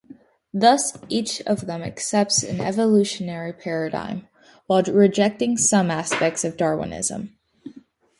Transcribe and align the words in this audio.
Thus, 0.51 0.97
each 1.09 1.41
of 1.41 1.67
them 1.67 1.83
accepts 1.83 2.41
an 2.41 2.59
evolutionary 2.59 3.53
paradigm, 3.53 4.27
while 4.65 4.81
rejecting 4.81 5.57
some 5.57 5.91
aspects 5.91 6.43
of 6.43 6.57
Darwinism. 6.57 7.37